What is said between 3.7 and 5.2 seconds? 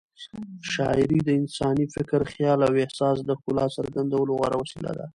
څرګندولو غوره وسیله ده.